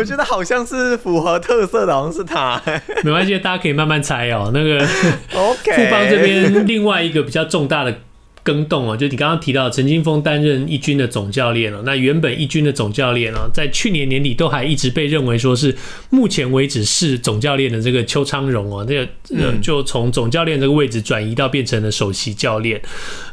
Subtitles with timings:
[0.00, 2.58] 我觉得好像是符合特色的，好像是他。
[3.04, 4.50] 没关系，大家可以慢慢猜哦。
[4.54, 4.78] 那个，
[5.36, 7.94] OK，富邦这边另外一个比较重大的。
[8.42, 11.82] 更动哦，就你刚刚提到陈金峰担任一军的总教练了。
[11.84, 15.76] 那原本一军的总教练哦，在去年年底都还一直被认为说是
[16.08, 22.80] 目前为止是总教练的这个邱昌荣哦，那个呃就从总教练这个位置转移到变成了首席教练，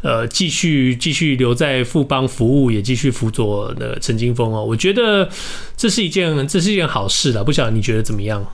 [0.01, 4.63] 呃，继续继续留在富邦服务，也继续辅佐的陈金峰哦。
[4.63, 5.29] 我觉得
[5.76, 8.45] 这是一件这是一件好事了，不晓得你觉得怎么样？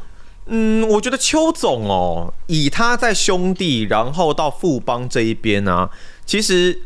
[0.47, 5.89] 嗯，我觉得邱总哦，以他在兄弟，然后到富邦这一边啊。
[6.25, 6.81] 其实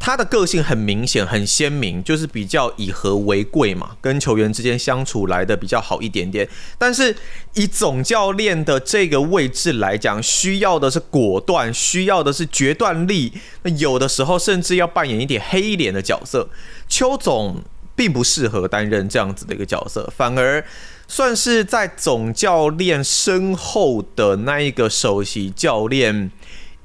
[0.00, 6.48] 他的个性很明显、很鲜明，就是比较以和为贵嘛，跟球员之间相处来的比较好一点点。
[6.78, 7.14] 但是
[7.54, 13.32] 以总教练的这个位置来讲，需要的是果断，需要的是决断力。
[13.64, 16.48] 那有的时候甚至要扮演一点黑脸的角色。
[16.88, 17.60] 邱总
[17.96, 20.64] 并不适合担任这样子的一个角色，反而
[21.08, 26.30] 算是在总教练身后的那一个首席教练。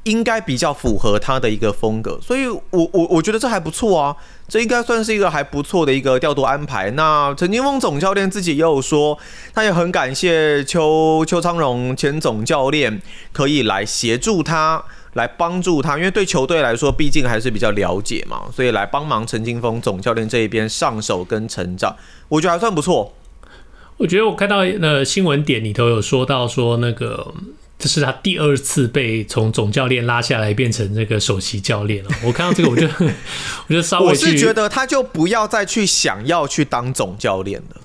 [0.04, 4.16] 应该比较符合他的一个风格，所以我我我觉得这还不错啊，
[4.50, 6.92] 这应该算是一个还不错的一个调度安排。
[6.92, 9.18] 那陈金峰总教练自己也有说，
[9.54, 13.02] 他也很感谢邱邱昌荣前总教练
[13.32, 21.95] 可以来协助他，来帮助他，因为对球队来说，毕竟还是比较了解嘛，所以来帮忙陈金峰总教练这一边上手跟成长，
[22.28, 23.14] 我觉得还算不错。
[23.95, 27.34] 我觉得我看到呃新闻点里头有说到说那个。
[27.84, 32.09] 这是他第二次被从总教练拉下来变成这个首席教练了。
[32.23, 32.88] 我看到这个，我就
[33.67, 37.82] 我就稍微我是觉得他就不要再去想要去当总教练了。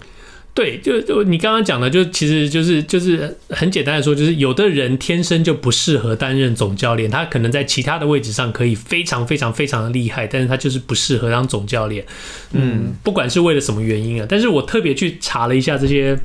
[0.54, 12.06] 对，就就你刚刚讲的，就其实就是就是很简单的说，就是有的人天生就不适合担任总教练，他可能在其他的位置上可以非常非常非常的厉害，但是他就是不适合当总教练。
[12.52, 16.16] 嗯，不管是为了什么原因啊，但是我特别去查了一下这些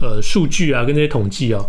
[0.00, 1.64] 呃数据啊，跟这些统计啊。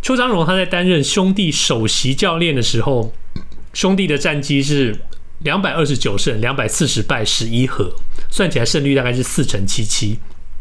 [0.00, 3.12] 邱章荣他在担任兄弟首席教练的时候，
[3.74, 4.96] 兄弟的战绩是
[5.40, 7.92] 两百二十九胜两百四十败十一和，
[8.30, 10.18] 算起来胜率大概是四成七七。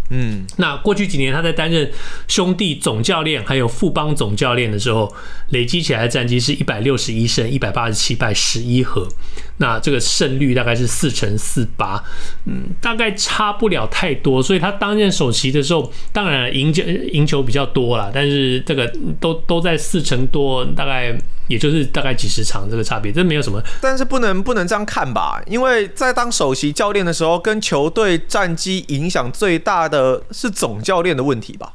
[0.09, 1.91] 嗯，那过去几年他在担任
[2.29, 5.13] 兄弟总教练还有富邦总教练的时候，
[5.49, 9.07] 累积起来的战绩是一百六十一胜一百八十七败十一和，
[9.57, 12.03] 那这个胜率大概是四成四八，
[12.45, 14.41] 嗯，大概差不了太多。
[14.41, 21.17] 所以他担任首席的时候，当然赢球赢球比较多啦，但是这个都都在四成多，大概。
[21.47, 23.63] 也就是大概几十场这个差别，这没有什么。
[23.79, 25.41] 但是不能不能这样看吧？
[25.47, 31.71] 因为在当首席教练的时候，跟球队战绩影响最大的是总教练的问题吧？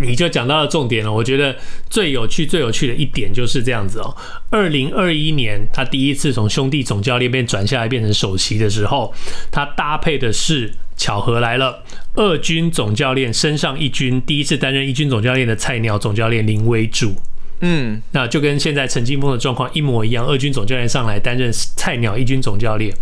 [0.00, 1.12] 你就讲到了重点了。
[1.12, 1.54] 我觉得
[1.88, 4.16] 最有趣、最有趣的一点就是这样子哦。
[4.50, 9.12] 二零二一年，他第一次从兄弟总教练变转下来变成首席的时候，
[9.50, 11.82] 他搭配的是巧合来了，
[12.14, 17.14] 二军总教练升上一军，第一次担任一军总教练的菜鸟总教练林威助。
[17.60, 20.26] 嗯，那就跟现在陈金峰的状况一模一样。
[20.26, 22.94] 二军总教练上来担任菜鸟一军总教练。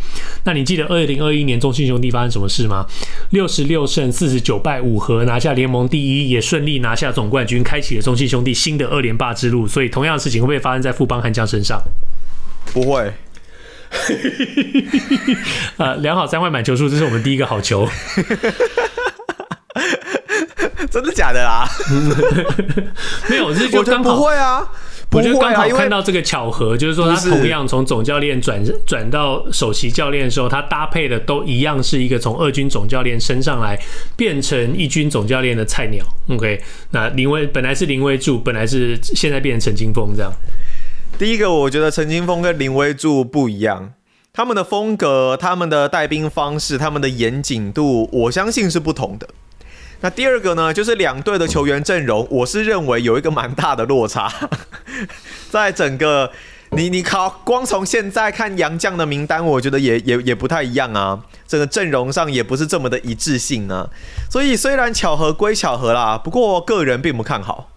[0.44, 2.86] 那你记得二零二一年中信兄弟发生什么事吗？
[3.30, 9.66] 六十六胜四十九败五和，拿下联盟第一，也顺利拿下总冠军，开启了中信兄弟新的二连霸之路。
[9.66, 11.82] 所以同样的事情会不会发生在富邦悍将身上？
[12.72, 13.12] 不会。
[15.76, 17.88] 呃，良好三坏满球数，这是我们第一个好球。
[20.92, 21.66] 真的假的啦？
[23.30, 24.68] 没有，我是就刚好不会啊，
[25.12, 33.74] 我就刚好看到这个巧合，就是说他同样从总教练转转到首席教练的时候，他搭配的都一样是一个从二军总教练升上来
[34.16, 36.04] 变成一军总教练的菜鸟。
[36.28, 40.30] OK，那林威本来是林威柱，本来是现在变成陈金峰这样。
[41.18, 43.94] 第一个，我觉得陈金峰跟林威柱不一样，
[44.34, 49.26] 他们的风格、他们的带兵方式、他们的严谨度，我相信是不同的。
[50.02, 54.30] 那第二个呢，就是两队的球员阵容，我是认为有一个蛮大的落差，
[55.48, 56.30] 在整个
[56.70, 63.90] 你你靠光从现在看杨绛的名单，我觉得也也也不太一样啊，整个阵容上也不是这么的一致性呢、啊。
[64.28, 67.68] 所以虽然巧合归巧合啦，不过个人并不看好。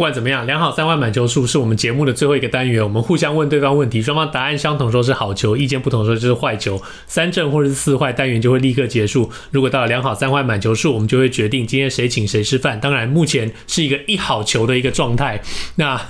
[0.00, 2.82] 不管怎么样，两好三坏满球数是我们节目的最后一个单元。
[2.82, 6.80] 我们互相问对方问题，双方答案相同说是好球，意见不同说就是坏球。
[7.06, 9.30] 三正或者是四坏，单元就会立刻结束。
[9.50, 12.80] 如果到了两好三坏满球数，我们就会决定今天谁请谁吃饭。
[12.80, 15.38] 当然，目前是一个一好球的一个状态。
[15.74, 16.00] 那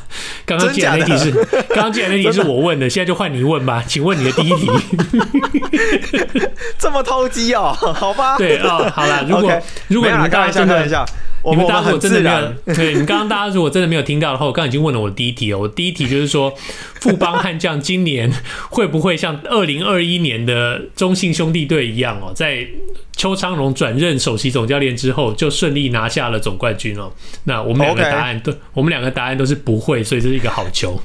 [0.47, 1.33] 刚刚既然那题是
[1.71, 3.83] 刚刚既然那题是我问的， 现在就换你问吧。
[3.89, 4.71] 请问你的第一题，
[6.79, 7.77] 这么偷鸡哦？
[7.77, 8.39] 好吧。
[8.39, 11.05] 对啊、哦，好了，如果、okay, 如果你们大家真的。
[11.45, 15.61] 你们大家如果真的没有， 对，你们刚刚大家如果真的没有听到的话，我刚刚已经问了我的第一题哦。
[15.61, 16.53] 我第一题就是说，
[17.01, 18.31] 富邦悍将今年
[18.71, 22.67] 会不会像二零二一年的中信兄弟队一样哦，在
[23.17, 27.11] 邱昌荣转任首席总教练之后，就顺利拿下了总冠军哦？
[27.45, 31.01] 那我们两个答案都，我们两个答案都是不会，所以这是一个好球。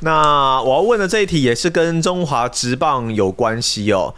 [0.00, 4.14] 那我要问的这一题也是跟中华职棒有关系哦。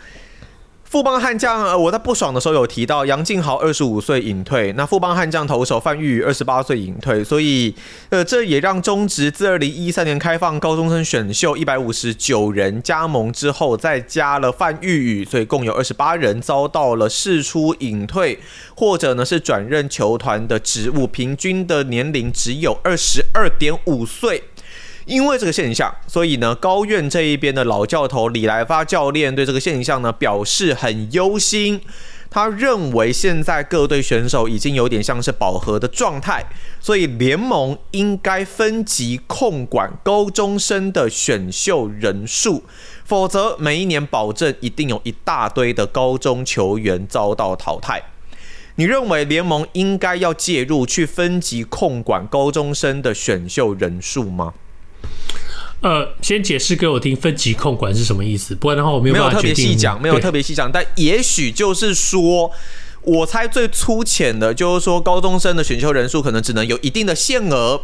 [0.89, 7.75] 富邦悍将，呃，我在不爽的时候有提到杨敬豪二十五岁隐退，那富邦悍将投手范玉宇二十八岁隐退，所以，
[8.09, 18.39] 呃，这也让中职自二零一三年开放高中生选秀一百五十九人加盟之后，再加了范玉宇，所以共有二十八人遭到了释出隐退，
[18.77, 24.45] 或者呢是转任球团的职务，平均的年龄只有二十二点五岁。
[25.07, 31.81] 因为这个现象，所以呢，高院这一边的老教头李来发教练对这个现象呢表示很忧心。
[32.29, 36.45] 他认为现在各队选手已经有点像是饱和的状态，
[36.81, 42.65] 所以联盟应该分级控管高中生的选秀人数，
[43.05, 48.03] 否则每一年保证一定有一大堆的高中球员遭到淘汰。
[48.75, 54.53] 你认为联盟应该要介入去分级控管高中生的选秀人数吗？
[55.83, 58.55] 呃，先解释给我听，分级控管是什么意思？
[58.55, 59.15] 不然的话，我没有。
[59.15, 62.51] 没有特别细讲，没有特别细讲，但也许就是说，
[63.03, 67.81] 我猜最粗浅的，就是说高中生的选秀人数可能只能有一定的限额。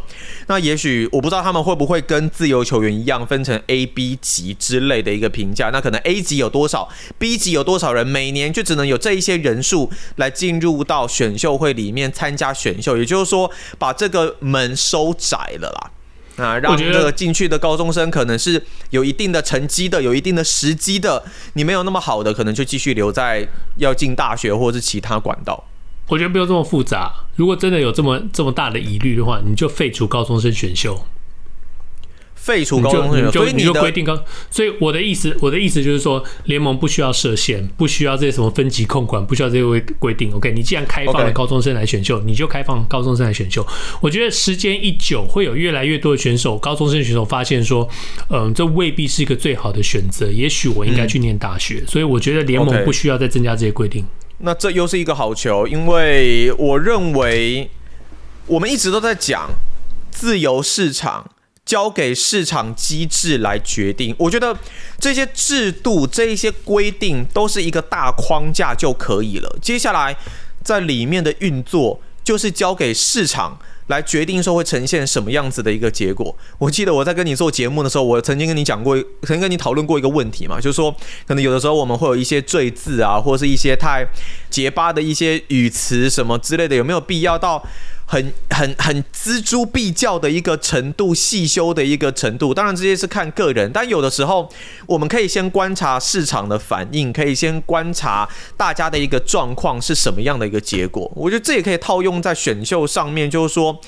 [0.47, 5.69] 那也许我不知道他们会不会跟自由球员一样，分成 A、B 级之类的一个评价。
[5.69, 12.97] 那可能 A 级有多少，B 级有多少人，每年就只能有这一些人数来进入到选秀会里面参加选秀。
[12.97, 15.91] 也就是说，把这个门收窄了啦。
[16.37, 21.23] 啊，让这个进去的高中生可能是有一定的成绩的，有一定的时机的。
[21.53, 23.47] 你没有那么好的，可能就继续留在
[23.77, 25.63] 要进大学或者是其他管道。
[26.07, 27.11] 我觉得不用这么复杂。
[27.35, 31.05] 如果真的有这么这么大的疑虑的话，你就废除高中生选秀。
[32.43, 34.21] 废除高中生，所以你就规定高。
[34.51, 40.29] 所以我的意思，我的意思就是说，联盟不需要设限，不需要这些什么分级控管，不需要这些规规定。
[40.33, 43.65] OK，你既然开放了高中生来选秀，你就开放高中生来选秀。
[44.01, 47.87] 我觉得时间一久，会有越来越多的选手，高中生选手发现说，
[48.29, 50.29] 嗯，这未必是一个最好的选择。
[50.29, 51.81] 也许我应该去念大学。
[51.87, 54.03] 所以我觉得联盟不需要再增加这些规定。
[54.39, 57.69] 那这又是一个好球，因为我认为
[58.47, 59.49] 我们一直都在讲
[60.11, 61.29] 自由市场。
[61.65, 64.55] 交给市场机制来决定，我觉得
[64.99, 69.57] 这些制度、这一些规定都是一个大框架就可以了。
[69.61, 70.15] 接下来
[70.61, 73.57] 在里面的运作，就是交给市场
[73.87, 76.35] 来决定说会呈现什么样子的一个结果。
[76.57, 80.93] 我记得我在跟你做节目的时候，我曾经跟你讲过，曾经跟你讨论过一个问题嘛，就是说
[81.25, 84.05] 可能有的时候我们会有一些赘字啊，或者是一些太
[84.49, 87.65] 结巴的一些语词什么之类的，有没有必要到？
[88.13, 92.53] 很很很锱铢必较的一个程度，细修的一个程度。
[92.53, 94.47] 当然，这些是看个人，但有的时候
[94.85, 101.11] 我们可以先观察市场的反应，可以先观察大家的一个状况是什么样的一个结果。
[101.15, 103.81] 我觉得这也可以套用在选秀上面，就是说，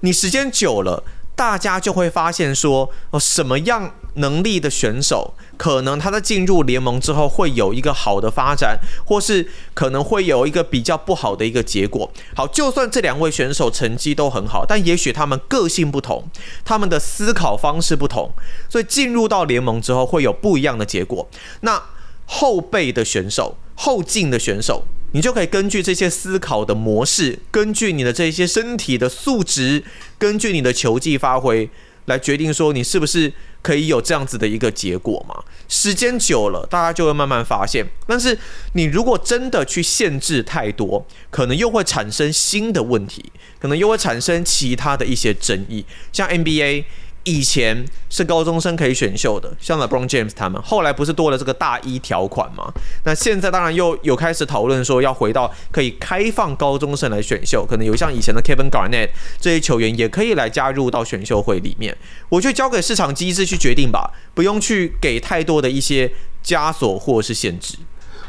[0.00, 1.04] 你时间久了。
[1.36, 12.10] 大家就会发现说，哦，什么样能力的选手，可能他在进入联盟之后会有一个好的发展，或是可能会有一个比较不好的一个结果。
[12.34, 16.24] 好，就算这两位选手成绩都很好，但也许他们个性不同，
[16.64, 18.30] 他们的思考方式不同，
[18.68, 21.28] 所以进入到联盟之后会有不一样的结果。
[21.60, 21.82] 那
[22.26, 24.84] 后备的选手，后进的选手。
[25.12, 29.82] 你就可以根据这些思考的模式，根据你的这些身体的素质，
[30.18, 31.70] 根据你的球技发挥，
[32.08, 35.34] 来决定说你是不是可以有这样子的一个结果嘛？
[35.68, 37.86] 时间久了，大家就会慢慢发现。
[38.06, 38.36] 但是
[38.72, 46.84] 你如果真的去限制太多，可能又会产生新的问题，可能又会产生其他的一些争议，像 NBA。
[47.28, 52.72] 以前是高中生可以选秀的，像 LeBron James 他们，后来不是多了这个大一条款吗？
[53.04, 61.94] 那现在当然又有开始讨论说要回到可以开放高中生来选秀，可能有像以前的 Kevin Garnett 这些球员也可以来加入到选秀会里面。
[62.30, 66.10] 我就交给市场机制去决定吧，不用去给太多的一些
[66.42, 67.76] 枷锁或是限制。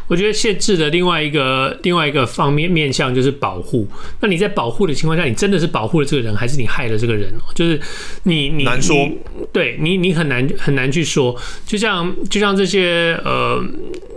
[0.09, 3.87] 我觉得限制的另外一个另外一个方面面向就是保护。
[4.19, 7.31] 那你在保护的情况下，你真的是保护了这个人，还是你害了这个人？
[7.55, 7.79] 就是
[8.23, 9.17] 你你难说，你
[9.53, 11.33] 对你你很难很难去说。
[11.65, 13.63] 就像就像这些呃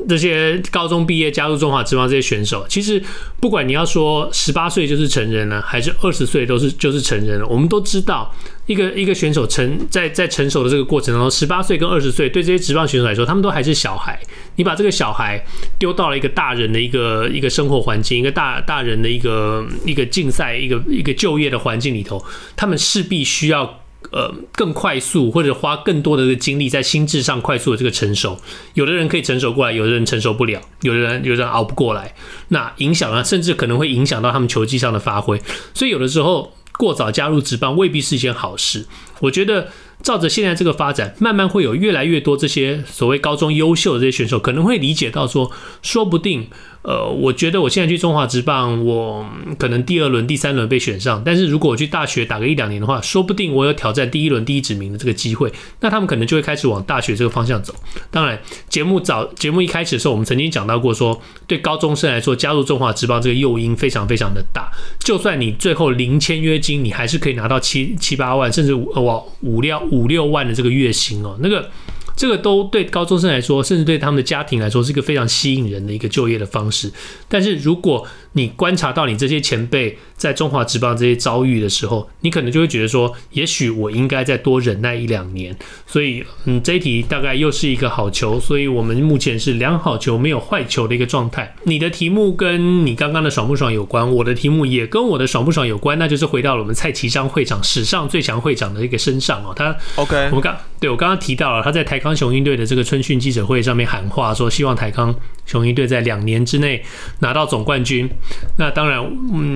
[0.09, 3.03] 这些高中毕业加入中华职棒这些选手，其实
[3.41, 8.35] 不管你要说十八岁就是成人了，还是二十岁都是就是成人了，我们都知道。
[8.67, 14.17] 一个一个选手成在在成熟的这个过程当中，十八岁跟二十岁对这些职棒选手来说，他们都还是小孩。
[14.55, 15.45] 你把这个小孩
[15.81, 23.82] 丢到了一个大人的一个一个生活环境，一个大大人的一个一个竞赛，一个一个就业的环境里头，他们势必需要
[24.13, 28.39] 呃更快速或者花更多的精力在心智上快速的这个成熟。
[28.75, 32.15] 有的人可以成熟过来，有的人承受不了，有的人有的人熬不过来，
[32.49, 35.41] 那影响了，甚至可能会影响到他们球技上的发挥。
[35.75, 36.53] 所以有的时候。
[36.79, 38.87] 过早加入职棒未必是一件好事，
[39.21, 39.69] 我觉得。
[40.03, 46.49] 照着现在这个发展，慢慢会有越来越多这些所谓高中优秀的这些选手，可能会理解到说，说不定，
[46.83, 49.27] 呃，我觉得我现在去中华职棒，我
[49.59, 57.75] 可能第二轮、第三轮被选上，但是如果我去大学打个一两年的话，说不定我有挑战第一轮第一指名的这个机会，那他们可能就会开始往大学这个方向走。
[58.11, 64.71] 当然，节目早节目一开始的时候，我们曾经讲到过说，对高中生来说，加入中华职棒这个诱因非常非常的大，
[65.01, 69.73] 就算你最后零签约金，你还是可以拿到七七八万，甚至五哇五六。
[69.91, 71.71] 五六万的这个月薪哦，那个
[72.17, 76.91] 这个都对高中生来说，甚至对他们的家庭来说，是一个非常吸引人的一个就业的方式。
[77.29, 85.57] 但是如果你观察到你这些前辈在中华职棒这些遭遇的时候，你可能就会觉得说，也许我应该再多忍耐一两年。
[85.87, 91.55] 所以，嗯，这一题大概又是一个好球，所以我们目前是良好球没有坏球的一个状态。
[91.65, 99.53] 你的题目跟你刚刚的爽不爽有关，我的题目也跟我的爽不爽有关，那就是回到了我们蔡其章会长史上最强会长的一个身上哦。
[99.55, 105.15] 他 OK，我们刚对我刚刚提到了他在台康雄鹰队的这个春训记者会上面喊话说，希望台康
[105.53, 106.83] 雄鹰队在两年之内
[107.21, 108.09] 拿到总冠军。
[108.57, 109.07] 那当然，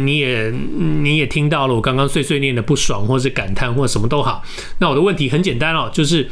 [0.06, 0.52] 你也
[1.00, 4.42] 你也听到了我刚刚碎碎念的不爽，或是感叹，或什么都好。
[4.78, 6.28] 那我的问题很简单哦，就是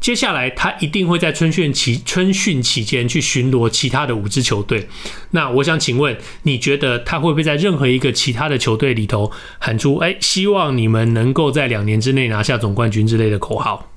[0.00, 4.88] 接下来他一定会在春训期春训期间去巡逻其他的五支球队。
[5.32, 13.91] 那我想请问，你觉得他会不会在任何一个其他的球队里头喊出“哎，希望你们能够在两年之内拿下总冠军”之类的口号？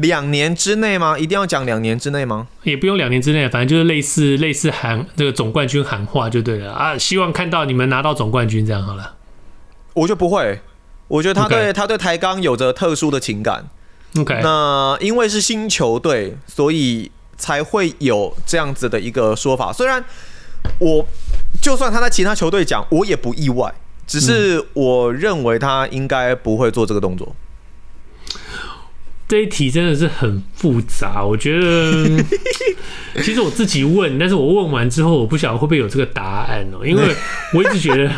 [0.00, 1.18] 两年之内吗？
[1.18, 2.46] 一定要讲两年之内吗？
[2.62, 6.96] 也不用两年之内，反正就是类似类似喊这个总冠军喊话就对了啊！
[6.96, 9.14] 希望看到你们拿到总冠军，这样好了。
[9.94, 10.60] 我觉得不会，
[11.08, 13.64] 我觉得他对.他对台钢有着特殊的情感。
[14.18, 19.72] OK，那因为是新球队，所以才会有这样子的一个说法。
[19.72, 20.02] 虽然
[20.78, 21.04] 我
[21.60, 23.72] 就算他在其他球队讲，我也不意外，
[24.06, 27.34] 只是我认为他应该不会做这个动作。
[29.28, 32.24] 这一题真的是很复杂，我觉得
[33.22, 37.02] 其实我自己问，但是我问完之后，我不晓得会不会有这个答案哦，因为
[37.52, 38.10] 我一直觉得，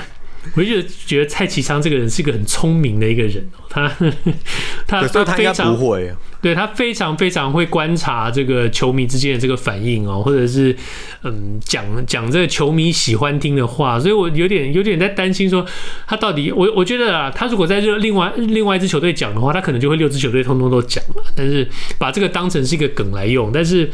[0.54, 3.92] 我一直觉得蔡其昌这个人是一个很聪明的一个人哦，他
[4.86, 6.14] 他他非常不会。
[6.42, 10.74] 对，他非常非常会观察这个球迷之间的这个反应哦，或者是
[11.22, 15.66] 嗯讲讲这个球迷喜欢听的话，所以我有点有点在担心说
[16.06, 21.68] 他到底我我觉得啊，他如果在这另外另外一支球队讲的话，他可能就会六支球队通通都讲了，但是
[21.98, 23.90] 把这个当成是一个梗来用，但是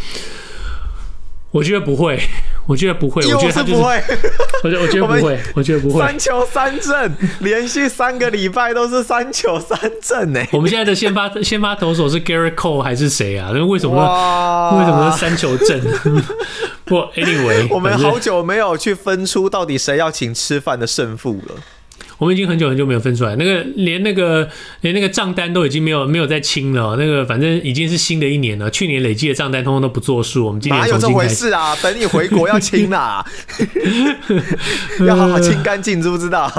[1.51, 2.21] 我觉得不会。
[2.67, 4.03] 我觉得不会，我觉得他就是不会。
[4.65, 6.01] 我觉得我觉得不会，我觉得不会。
[6.01, 10.43] 三球三振，连续三个礼拜都是三球三振呢。
[10.53, 13.51] 我们现在的先发 先发投手是 Gerrit Cole 还是谁啊？
[13.55, 13.95] 那为什么
[14.79, 15.81] 为什么是三球阵？
[16.85, 21.55] 不，Anyway，我们好久没有去分出到底谁要请吃饭的胜负了。
[22.19, 24.49] 我们已经很久很久没有分出来，那个连那个
[24.81, 26.97] 连那个账单都已经没有没有再清了。
[26.97, 30.47] 那个反正已经是新的一年了，去年累积的账单通通都不作数。
[30.47, 31.77] 我们今年哪有这回事啊？
[31.83, 33.25] 等你回国要清啦，
[35.07, 36.51] 要好好清干净，知不知道？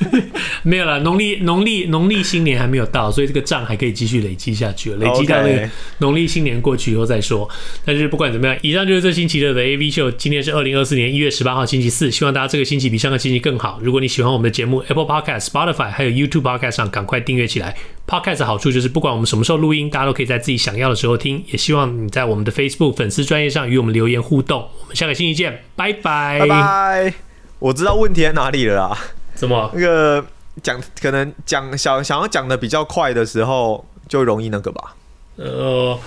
[0.62, 7.48] 没有了，农历农历农历新年还没有到，所以这个账还可以继续累积下去，累积到那个农历新年过去以后再说。
[7.84, 10.10] 但是不管怎么样，以上就是这星期的 AV 秀。
[10.12, 13.80] 今天是二零二四年一月十八号星期四，希望大家这个星期比上个星期更好。
[13.82, 17.76] 如果你喜欢我们的节目，Apple Podcast、Spotify 还有 YouTube Podcast 上赶快订阅起来。
[18.06, 21.42] Podcast 的好处就是不管我们什么时候录音，大家都可以在自己想要的时候听。
[21.46, 24.68] 也希望你在我们的 Facebook 粉丝专业上与我们留言互动。
[24.80, 27.14] 我们下个星期见，拜拜拜拜。
[27.60, 28.98] 我知道问题在哪里了啦？
[29.34, 29.70] 怎么？
[29.74, 30.26] 那个
[30.62, 34.96] 讲可能讲想想要讲的比较快的时候，就容易那个吧？
[35.40, 35.98] 呃，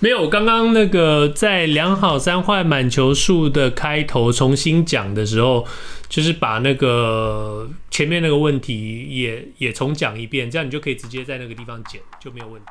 [0.00, 5.66] 没有，刚刚那个在两好三坏满球数的开头重新讲的时候。
[6.08, 12.68] 就是把那个前面那个问题也也重讲一遍，这样你就可以直接在那个地方剪，就没有问题。